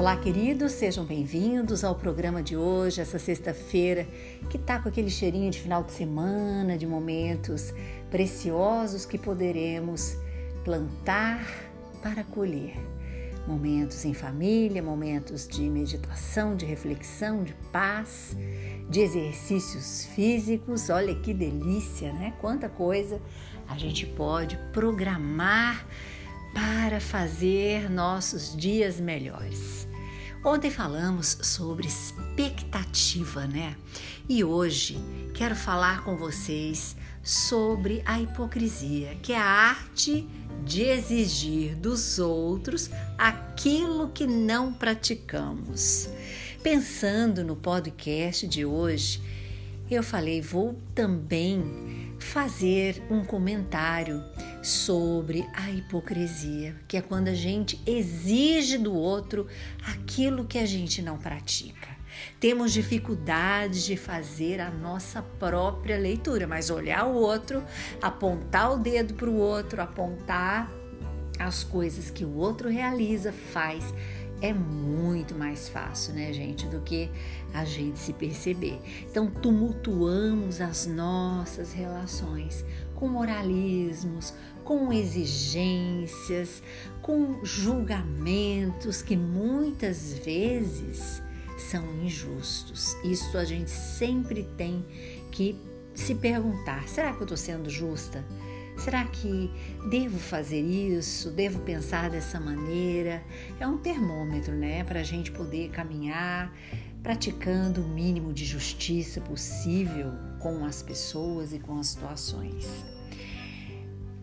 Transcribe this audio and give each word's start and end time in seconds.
Olá, 0.00 0.16
queridos, 0.16 0.72
sejam 0.72 1.04
bem-vindos 1.04 1.84
ao 1.84 1.94
programa 1.94 2.42
de 2.42 2.56
hoje, 2.56 3.02
essa 3.02 3.18
sexta-feira, 3.18 4.08
que 4.48 4.56
tá 4.56 4.78
com 4.78 4.88
aquele 4.88 5.10
cheirinho 5.10 5.50
de 5.50 5.60
final 5.60 5.84
de 5.84 5.92
semana, 5.92 6.78
de 6.78 6.86
momentos 6.86 7.74
preciosos 8.10 9.04
que 9.04 9.18
poderemos 9.18 10.16
plantar 10.64 11.46
para 12.02 12.24
colher. 12.24 12.78
Momentos 13.46 14.02
em 14.06 14.14
família, 14.14 14.82
momentos 14.82 15.46
de 15.46 15.68
meditação, 15.68 16.56
de 16.56 16.64
reflexão, 16.64 17.44
de 17.44 17.52
paz, 17.70 18.34
de 18.88 19.00
exercícios 19.00 20.06
físicos. 20.14 20.88
Olha 20.88 21.14
que 21.14 21.34
delícia, 21.34 22.10
né? 22.10 22.32
Quanta 22.40 22.70
coisa 22.70 23.20
a 23.68 23.76
gente 23.76 24.06
pode 24.06 24.58
programar 24.72 25.86
para 26.54 27.00
fazer 27.00 27.90
nossos 27.90 28.56
dias 28.56 28.98
melhores. 28.98 29.89
Ontem 30.42 30.70
falamos 30.70 31.36
sobre 31.42 31.86
expectativa, 31.86 33.46
né? 33.46 33.76
E 34.26 34.42
hoje 34.42 34.98
quero 35.34 35.54
falar 35.54 36.02
com 36.02 36.16
vocês 36.16 36.96
sobre 37.22 38.02
a 38.06 38.18
hipocrisia, 38.18 39.16
que 39.22 39.34
é 39.34 39.38
a 39.38 39.44
arte 39.44 40.26
de 40.64 40.82
exigir 40.82 41.76
dos 41.76 42.18
outros 42.18 42.88
aquilo 43.18 44.08
que 44.08 44.26
não 44.26 44.72
praticamos. 44.72 46.08
Pensando 46.62 47.44
no 47.44 47.54
podcast 47.54 48.46
de 48.48 48.64
hoje, 48.64 49.20
eu 49.90 50.02
falei, 50.02 50.40
vou 50.40 50.74
também 50.94 52.14
fazer 52.18 53.02
um 53.10 53.24
comentário 53.24 54.24
sobre 54.62 55.46
a 55.54 55.70
hipocrisia, 55.70 56.76
que 56.86 56.96
é 56.96 57.02
quando 57.02 57.28
a 57.28 57.34
gente 57.34 57.80
exige 57.86 58.76
do 58.76 58.94
outro 58.94 59.46
aquilo 59.86 60.44
que 60.44 60.58
a 60.58 60.66
gente 60.66 61.00
não 61.00 61.16
pratica. 61.16 61.88
Temos 62.38 62.72
dificuldades 62.72 63.84
de 63.84 63.96
fazer 63.96 64.60
a 64.60 64.70
nossa 64.70 65.22
própria 65.22 65.98
leitura, 65.98 66.46
mas 66.46 66.70
olhar 66.70 67.06
o 67.06 67.14
outro, 67.14 67.64
apontar 68.02 68.72
o 68.72 68.78
dedo 68.78 69.14
para 69.14 69.30
o 69.30 69.36
outro, 69.36 69.80
apontar 69.80 70.70
as 71.38 71.64
coisas 71.64 72.10
que 72.10 72.24
o 72.24 72.36
outro 72.36 72.68
realiza, 72.68 73.32
faz, 73.32 73.94
é 74.42 74.52
muito 74.52 75.34
mais 75.34 75.68
fácil, 75.68 76.14
né, 76.14 76.32
gente, 76.32 76.66
do 76.66 76.80
que 76.80 77.10
a 77.52 77.64
gente 77.64 77.98
se 77.98 78.12
perceber. 78.12 78.80
Então, 79.10 79.30
tumultuamos 79.30 80.60
as 80.60 80.86
nossas 80.86 81.72
relações 81.72 82.64
com 82.94 83.08
moralismos, 83.08 84.34
com 84.70 84.92
exigências, 84.92 86.62
com 87.02 87.44
julgamentos 87.44 89.02
que 89.02 89.16
muitas 89.16 90.12
vezes 90.12 91.20
são 91.58 91.84
injustos. 92.04 92.94
Isso 93.02 93.36
a 93.36 93.44
gente 93.44 93.68
sempre 93.68 94.44
tem 94.56 94.86
que 95.32 95.58
se 95.92 96.14
perguntar: 96.14 96.86
será 96.86 97.12
que 97.12 97.18
eu 97.18 97.24
estou 97.24 97.36
sendo 97.36 97.68
justa? 97.68 98.24
Será 98.78 99.04
que 99.06 99.50
devo 99.90 100.20
fazer 100.20 100.60
isso? 100.60 101.32
Devo 101.32 101.58
pensar 101.62 102.08
dessa 102.08 102.38
maneira? 102.38 103.24
É 103.58 103.66
um 103.66 103.76
termômetro, 103.76 104.54
né, 104.54 104.84
para 104.84 105.00
a 105.00 105.04
gente 105.04 105.32
poder 105.32 105.70
caminhar 105.70 106.56
praticando 107.02 107.82
o 107.82 107.88
mínimo 107.88 108.32
de 108.32 108.44
justiça 108.44 109.20
possível 109.20 110.12
com 110.38 110.64
as 110.64 110.80
pessoas 110.80 111.52
e 111.52 111.58
com 111.58 111.76
as 111.76 111.88
situações. 111.88 112.99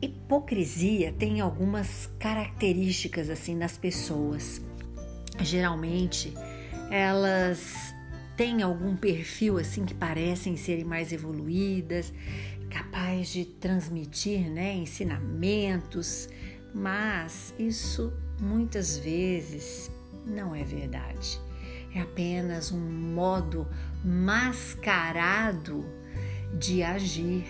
Hipocrisia 0.00 1.12
tem 1.12 1.40
algumas 1.40 2.08
características 2.18 3.30
assim 3.30 3.54
nas 3.54 3.76
pessoas. 3.78 4.60
Geralmente, 5.40 6.32
elas 6.90 7.94
têm 8.36 8.62
algum 8.62 8.96
perfil 8.96 9.58
assim 9.58 9.84
que 9.84 9.94
parecem 9.94 10.56
serem 10.56 10.84
mais 10.84 11.12
evoluídas, 11.12 12.12
capaz 12.70 13.28
de 13.28 13.44
transmitir 13.44 14.50
né, 14.50 14.74
ensinamentos, 14.74 16.28
mas 16.74 17.54
isso 17.58 18.12
muitas 18.40 18.98
vezes 18.98 19.90
não 20.26 20.54
é 20.54 20.62
verdade. 20.62 21.40
É 21.94 22.00
apenas 22.00 22.70
um 22.72 22.78
modo 22.78 23.66
mascarado 24.04 25.86
de 26.58 26.82
agir. 26.82 27.44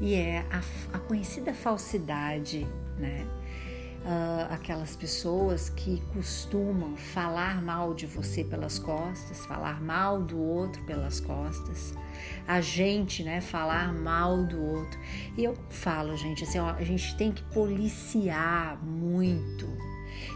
E 0.00 0.14
é 0.14 0.46
a, 0.50 0.62
a 0.96 0.98
conhecida 0.98 1.52
falsidade, 1.52 2.66
né? 2.98 3.26
uh, 4.04 4.52
aquelas 4.52 4.96
pessoas 4.96 5.68
que 5.68 6.02
costumam 6.14 6.96
falar 6.96 7.62
mal 7.62 7.94
de 7.94 8.06
você 8.06 8.44
pelas 8.44 8.78
costas, 8.78 9.44
falar 9.46 9.80
mal 9.82 10.22
do 10.22 10.38
outro 10.38 10.82
pelas 10.84 11.20
costas, 11.20 11.94
a 12.46 12.60
gente, 12.60 13.22
né, 13.22 13.40
falar 13.40 13.92
mal 13.92 14.44
do 14.44 14.60
outro. 14.60 14.98
E 15.36 15.44
eu 15.44 15.54
falo, 15.70 16.16
gente, 16.16 16.44
assim, 16.44 16.58
ó, 16.58 16.70
a 16.70 16.82
gente 16.82 17.16
tem 17.16 17.32
que 17.32 17.42
policiar 17.44 18.82
muito 18.82 19.66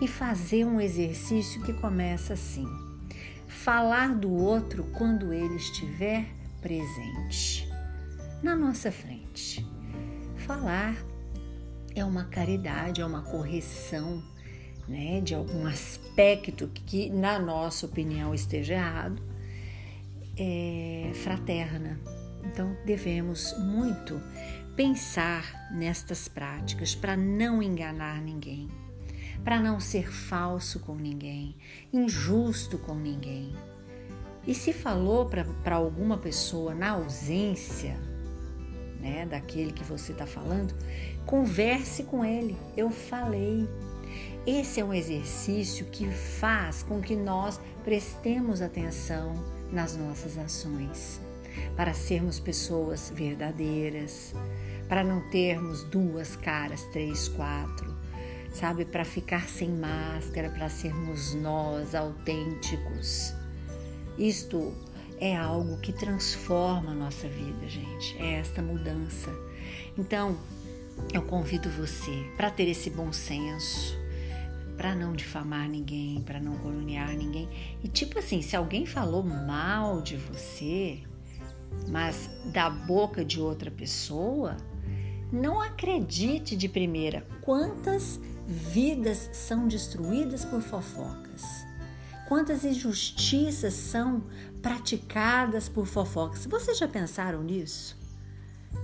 e 0.00 0.08
fazer 0.08 0.64
um 0.64 0.80
exercício 0.80 1.62
que 1.62 1.72
começa 1.72 2.34
assim: 2.34 2.66
falar 3.46 4.14
do 4.14 4.32
outro 4.32 4.84
quando 4.96 5.32
ele 5.32 5.56
estiver 5.56 6.26
presente, 6.60 7.65
na 8.42 8.54
nossa 8.54 8.90
frente. 8.90 9.66
Falar 10.36 10.96
é 11.94 12.04
uma 12.04 12.24
caridade, 12.24 13.00
é 13.00 13.06
uma 13.06 13.22
correção 13.22 14.22
né, 14.86 15.20
de 15.20 15.34
algum 15.34 15.66
aspecto 15.66 16.68
que, 16.68 17.10
na 17.10 17.38
nossa 17.38 17.86
opinião, 17.86 18.34
esteja 18.34 18.74
errado, 18.74 19.22
é 20.36 21.10
fraterna. 21.14 21.98
Então, 22.44 22.76
devemos 22.84 23.58
muito 23.58 24.20
pensar 24.76 25.70
nestas 25.72 26.28
práticas 26.28 26.94
para 26.94 27.16
não 27.16 27.62
enganar 27.62 28.20
ninguém, 28.20 28.68
para 29.42 29.58
não 29.58 29.80
ser 29.80 30.12
falso 30.12 30.80
com 30.80 30.94
ninguém, 30.94 31.56
injusto 31.92 32.78
com 32.78 32.94
ninguém. 32.94 33.52
E 34.46 34.54
se 34.54 34.72
falou 34.72 35.26
para 35.26 35.74
alguma 35.74 36.18
pessoa 36.18 36.72
na 36.72 36.90
ausência, 36.90 37.98
né, 39.06 39.24
daquele 39.24 39.72
que 39.72 39.84
você 39.84 40.12
está 40.12 40.26
falando, 40.26 40.74
converse 41.24 42.02
com 42.02 42.24
ele. 42.24 42.56
Eu 42.76 42.90
falei. 42.90 43.68
Esse 44.46 44.80
é 44.80 44.84
um 44.84 44.94
exercício 44.94 45.86
que 45.86 46.08
faz 46.08 46.82
com 46.82 47.00
que 47.00 47.16
nós 47.16 47.60
prestemos 47.84 48.62
atenção 48.62 49.32
nas 49.72 49.96
nossas 49.96 50.38
ações, 50.38 51.20
para 51.76 51.92
sermos 51.92 52.38
pessoas 52.38 53.10
verdadeiras, 53.12 54.32
para 54.88 55.02
não 55.02 55.20
termos 55.30 55.82
duas 55.82 56.36
caras, 56.36 56.84
três, 56.92 57.28
quatro, 57.28 57.92
sabe? 58.54 58.84
Para 58.84 59.04
ficar 59.04 59.48
sem 59.48 59.68
máscara, 59.68 60.48
para 60.50 60.68
sermos 60.68 61.34
nós 61.34 61.92
autênticos. 61.92 63.34
Isto 64.16 64.72
é 65.18 65.36
algo 65.36 65.78
que 65.78 65.92
transforma 65.92 66.92
a 66.92 66.94
nossa 66.94 67.28
vida, 67.28 67.68
gente. 67.68 68.16
É 68.18 68.34
esta 68.34 68.60
mudança. 68.60 69.30
Então, 69.96 70.36
eu 71.12 71.22
convido 71.22 71.68
você 71.70 72.26
para 72.36 72.50
ter 72.50 72.68
esse 72.68 72.90
bom 72.90 73.12
senso, 73.12 73.96
para 74.76 74.94
não 74.94 75.14
difamar 75.14 75.68
ninguém, 75.68 76.20
para 76.22 76.40
não 76.40 76.56
caluniar 76.56 77.14
ninguém. 77.16 77.48
E 77.82 77.88
tipo 77.88 78.18
assim, 78.18 78.42
se 78.42 78.54
alguém 78.54 78.84
falou 78.84 79.22
mal 79.22 80.02
de 80.02 80.16
você, 80.16 81.00
mas 81.88 82.30
da 82.52 82.68
boca 82.68 83.24
de 83.24 83.40
outra 83.40 83.70
pessoa, 83.70 84.56
não 85.32 85.60
acredite 85.60 86.56
de 86.56 86.68
primeira 86.68 87.26
quantas 87.40 88.20
vidas 88.46 89.30
são 89.32 89.66
destruídas 89.66 90.44
por 90.44 90.60
fofocas. 90.60 91.65
Quantas 92.28 92.64
injustiças 92.64 93.74
são 93.74 94.24
praticadas 94.60 95.68
por 95.68 95.86
fofocas? 95.86 96.44
Vocês 96.46 96.76
já 96.76 96.88
pensaram 96.88 97.42
nisso? 97.42 97.96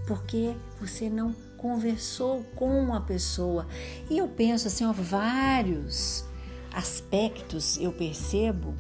Porque 0.06 0.54
você 0.80 1.10
não 1.10 1.32
conversou 1.56 2.44
com 2.54 2.94
a 2.94 3.00
pessoa. 3.00 3.66
E 4.08 4.18
eu 4.18 4.28
penso 4.28 4.68
assim, 4.68 4.84
ó, 4.84 4.92
vários 4.92 6.24
aspectos 6.72 7.76
eu 7.78 7.92
percebo 7.92 8.74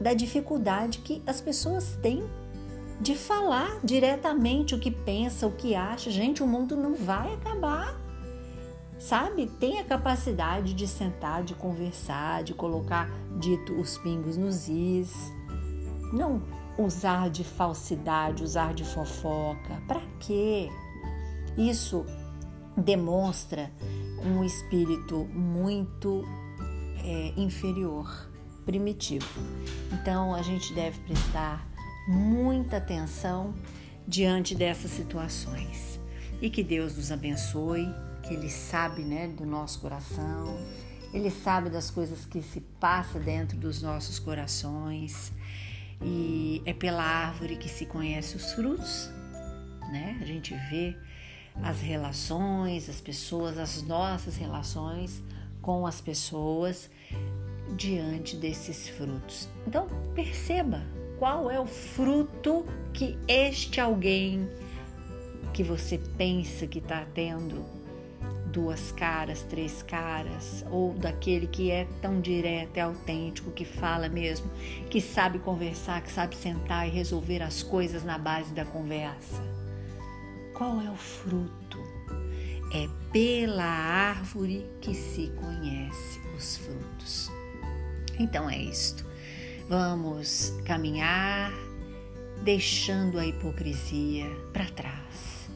da 0.00 0.14
dificuldade 0.14 0.98
que 0.98 1.22
as 1.26 1.40
pessoas 1.40 1.98
têm 2.00 2.24
de 3.00 3.14
falar 3.14 3.80
diretamente 3.84 4.74
o 4.74 4.78
que 4.78 4.90
pensa, 4.90 5.46
o 5.46 5.52
que 5.52 5.74
acha. 5.74 6.10
Gente, 6.10 6.42
o 6.42 6.46
mundo 6.46 6.76
não 6.76 6.94
vai 6.94 7.34
acabar 7.34 8.05
sabe? 8.98 9.46
Tem 9.46 9.78
a 9.80 9.84
capacidade 9.84 10.74
de 10.74 10.86
sentar, 10.86 11.42
de 11.42 11.54
conversar, 11.54 12.42
de 12.42 12.54
colocar 12.54 13.08
dito 13.38 13.72
os 13.74 13.98
pingos 13.98 14.36
nos 14.36 14.68
is. 14.68 15.32
Não 16.12 16.42
usar 16.78 17.30
de 17.30 17.42
falsidade, 17.42 18.42
usar 18.42 18.74
de 18.74 18.84
fofoca. 18.84 19.80
Para 19.86 20.02
quê? 20.20 20.68
Isso 21.56 22.04
demonstra 22.76 23.70
um 24.22 24.44
espírito 24.44 25.24
muito 25.32 26.24
é, 27.04 27.32
inferior, 27.36 28.30
primitivo. 28.64 29.40
Então 29.92 30.34
a 30.34 30.42
gente 30.42 30.74
deve 30.74 30.98
prestar 31.00 31.66
muita 32.08 32.76
atenção 32.76 33.54
diante 34.06 34.54
dessas 34.54 34.90
situações 34.90 35.98
e 36.40 36.50
que 36.50 36.62
Deus 36.62 36.96
nos 36.96 37.10
abençoe, 37.10 37.88
que 38.26 38.34
Ele 38.34 38.50
sabe 38.50 39.02
né, 39.02 39.28
do 39.28 39.46
nosso 39.46 39.80
coração, 39.80 40.58
Ele 41.12 41.30
sabe 41.30 41.70
das 41.70 41.90
coisas 41.90 42.24
que 42.24 42.42
se 42.42 42.60
passa 42.60 43.18
dentro 43.18 43.56
dos 43.56 43.80
nossos 43.82 44.18
corações 44.18 45.32
e 46.02 46.62
é 46.64 46.74
pela 46.74 47.02
árvore 47.02 47.56
que 47.56 47.68
se 47.68 47.86
conhece 47.86 48.36
os 48.36 48.52
frutos, 48.52 49.10
né? 49.90 50.18
A 50.20 50.26
gente 50.26 50.54
vê 50.70 50.96
as 51.62 51.80
relações, 51.80 52.88
as 52.88 53.00
pessoas, 53.00 53.56
as 53.56 53.82
nossas 53.82 54.36
relações 54.36 55.22
com 55.62 55.86
as 55.86 56.00
pessoas 56.00 56.90
diante 57.76 58.36
desses 58.36 58.88
frutos. 58.88 59.48
Então, 59.66 59.88
perceba 60.14 60.82
qual 61.18 61.50
é 61.50 61.58
o 61.58 61.66
fruto 61.66 62.64
que 62.92 63.18
este 63.26 63.80
alguém 63.80 64.48
que 65.52 65.62
você 65.62 65.98
pensa 66.18 66.66
que 66.66 66.78
está 66.78 67.06
tendo 67.14 67.75
duas 68.56 68.90
caras, 68.90 69.42
três 69.42 69.82
caras, 69.82 70.64
ou 70.70 70.94
daquele 70.94 71.46
que 71.46 71.70
é 71.70 71.86
tão 72.00 72.22
direto, 72.22 72.78
é 72.78 72.80
autêntico, 72.80 73.50
que 73.50 73.66
fala 73.66 74.08
mesmo, 74.08 74.50
que 74.88 74.98
sabe 74.98 75.38
conversar, 75.38 76.00
que 76.00 76.10
sabe 76.10 76.34
sentar 76.34 76.88
e 76.88 76.90
resolver 76.90 77.42
as 77.42 77.62
coisas 77.62 78.02
na 78.02 78.16
base 78.16 78.54
da 78.54 78.64
conversa. 78.64 79.42
Qual 80.54 80.80
é 80.80 80.90
o 80.90 80.96
fruto? 80.96 81.78
É 82.72 82.88
pela 83.12 83.62
árvore 83.62 84.66
que 84.80 84.94
se 84.94 85.30
conhece 85.36 86.18
os 86.34 86.56
frutos. 86.56 87.30
Então 88.18 88.48
é 88.48 88.56
isto. 88.56 89.04
Vamos 89.68 90.54
caminhar 90.64 91.52
deixando 92.42 93.18
a 93.18 93.26
hipocrisia 93.26 94.24
para 94.54 94.64
trás, 94.70 95.50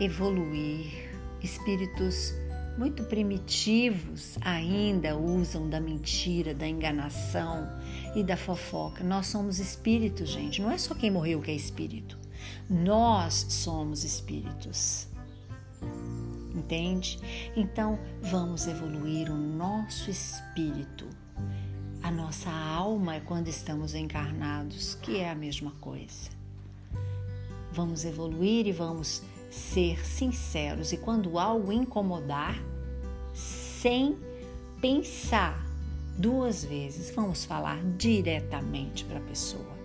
evoluir. 0.00 1.07
Espíritos 1.42 2.34
muito 2.78 3.02
primitivos 3.04 4.38
ainda 4.40 5.16
usam 5.16 5.68
da 5.68 5.80
mentira, 5.80 6.54
da 6.54 6.66
enganação 6.66 7.68
e 8.14 8.22
da 8.22 8.36
fofoca. 8.36 9.02
Nós 9.02 9.26
somos 9.26 9.58
espíritos, 9.58 10.28
gente. 10.28 10.62
Não 10.62 10.70
é 10.70 10.78
só 10.78 10.94
quem 10.94 11.10
morreu 11.10 11.40
que 11.40 11.50
é 11.50 11.54
espírito. 11.54 12.16
Nós 12.70 13.46
somos 13.48 14.04
espíritos. 14.04 15.08
Entende? 16.54 17.18
Então, 17.56 17.98
vamos 18.22 18.66
evoluir 18.68 19.30
o 19.30 19.36
nosso 19.36 20.08
espírito. 20.10 21.08
A 22.02 22.12
nossa 22.12 22.50
alma 22.50 23.16
é 23.16 23.20
quando 23.20 23.48
estamos 23.48 23.94
encarnados, 23.94 24.94
que 24.94 25.18
é 25.18 25.30
a 25.30 25.34
mesma 25.34 25.72
coisa. 25.80 26.30
Vamos 27.72 28.04
evoluir 28.04 28.66
e 28.66 28.72
vamos 28.72 29.22
ser 29.50 30.04
sinceros. 30.06 30.92
E 30.92 30.96
quando 30.96 31.38
algo 31.38 31.72
incomodar, 31.72 32.62
sem 33.32 34.16
pensar 34.80 35.66
duas 36.16 36.64
vezes, 36.64 37.10
vamos 37.14 37.44
falar 37.44 37.82
diretamente 37.96 39.04
para 39.04 39.18
a 39.18 39.22
pessoa, 39.22 39.76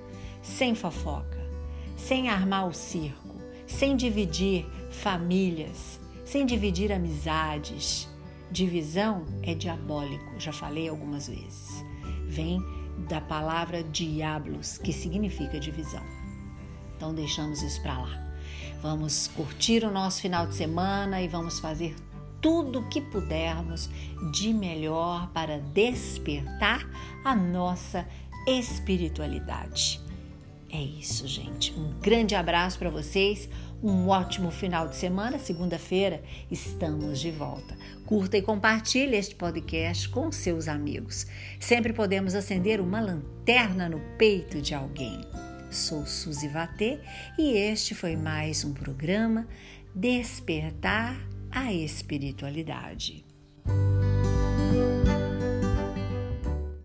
sem 0.42 0.74
fofoca 0.74 1.44
sem 2.04 2.28
armar 2.28 2.68
o 2.68 2.74
circo, 2.74 3.36
sem 3.66 3.96
dividir 3.96 4.66
famílias, 4.92 6.00
sem 6.26 6.46
dividir 6.46 6.92
amizades. 6.92 8.10
Divisão 8.52 9.26
é 9.42 9.56
diabólico, 9.56 10.38
já 10.38 10.52
falei 10.52 10.90
algumas 10.90 11.28
vezes. 11.28 11.84
Vem 12.28 12.60
da 13.08 13.22
palavra 13.22 13.84
diablos, 13.84 14.78
que 14.78 14.92
significa 14.92 15.60
divisão. 15.60 16.04
Então 16.96 17.14
deixamos 17.16 17.62
isso 17.62 17.82
para 17.82 17.98
lá. 17.98 18.33
Vamos 18.84 19.28
curtir 19.28 19.86
o 19.86 19.90
nosso 19.90 20.22
final 20.22 20.46
de 20.46 20.56
semana 20.56 21.22
e 21.22 21.28
vamos 21.30 21.58
fazer 21.58 21.96
tudo 22.42 22.80
o 22.80 22.90
que 22.90 23.00
pudermos 23.00 23.90
de 24.34 24.54
melhor 24.54 25.32
para 25.32 25.60
despertar 25.60 26.86
a 27.24 27.34
nossa 27.34 28.06
espiritualidade. 28.46 30.02
É 30.70 30.82
isso, 30.82 31.26
gente. 31.30 31.72
Um 31.80 31.98
grande 32.02 32.36
abraço 32.36 32.78
para 32.78 32.90
vocês. 32.90 33.48
Um 33.82 34.10
ótimo 34.10 34.52
final 34.52 34.90
de 34.90 34.98
semana. 34.98 35.40
Segunda-feira 35.40 36.22
estamos 36.52 37.22
de 37.22 37.32
volta. 37.32 37.78
Curta 38.06 38.38
e 38.38 38.42
compartilhe 38.42 39.16
este 39.16 39.34
podcast 39.34 40.10
com 40.10 40.30
seus 40.30 40.68
amigos. 40.68 41.26
Sempre 41.58 41.94
podemos 41.94 42.36
acender 42.36 42.82
uma 42.82 43.00
lanterna 43.00 43.88
no 43.88 44.02
peito 44.18 44.62
de 44.62 44.76
alguém. 44.76 45.22
Sou 45.74 46.06
Suzy 46.06 46.48
Vatê 46.48 47.00
e 47.36 47.58
este 47.58 47.96
foi 47.96 48.16
mais 48.16 48.64
um 48.64 48.74
programa 48.74 49.48
Despertar 49.96 51.18
a 51.50 51.74
Espiritualidade. 51.74 53.26